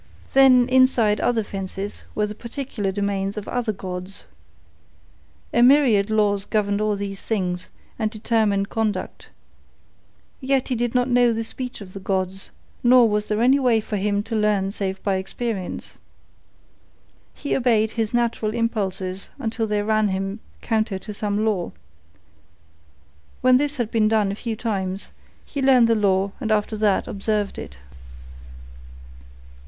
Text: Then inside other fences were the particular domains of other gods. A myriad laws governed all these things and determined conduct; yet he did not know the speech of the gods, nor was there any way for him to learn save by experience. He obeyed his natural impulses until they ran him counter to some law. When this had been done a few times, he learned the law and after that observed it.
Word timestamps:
Then 0.33 0.67
inside 0.67 1.21
other 1.21 1.43
fences 1.43 2.05
were 2.15 2.25
the 2.25 2.33
particular 2.33 2.91
domains 2.91 3.37
of 3.37 3.47
other 3.47 3.71
gods. 3.71 4.25
A 5.53 5.61
myriad 5.61 6.09
laws 6.09 6.43
governed 6.43 6.81
all 6.81 6.95
these 6.95 7.21
things 7.21 7.69
and 7.99 8.09
determined 8.09 8.69
conduct; 8.69 9.29
yet 10.39 10.69
he 10.69 10.75
did 10.75 10.95
not 10.95 11.07
know 11.07 11.31
the 11.31 11.43
speech 11.43 11.81
of 11.81 11.93
the 11.93 11.99
gods, 11.99 12.49
nor 12.81 13.07
was 13.07 13.27
there 13.27 13.43
any 13.43 13.59
way 13.59 13.79
for 13.79 13.95
him 13.95 14.23
to 14.23 14.35
learn 14.35 14.71
save 14.71 15.03
by 15.03 15.17
experience. 15.17 15.93
He 17.35 17.55
obeyed 17.55 17.91
his 17.91 18.11
natural 18.11 18.55
impulses 18.55 19.29
until 19.37 19.67
they 19.67 19.83
ran 19.83 20.07
him 20.07 20.39
counter 20.61 20.97
to 20.97 21.13
some 21.13 21.45
law. 21.45 21.73
When 23.41 23.57
this 23.57 23.77
had 23.77 23.91
been 23.91 24.07
done 24.07 24.31
a 24.31 24.35
few 24.41 24.55
times, 24.55 25.09
he 25.45 25.61
learned 25.61 25.87
the 25.87 25.93
law 25.93 26.31
and 26.41 26.51
after 26.51 26.75
that 26.77 27.07
observed 27.07 27.59
it. 27.59 27.77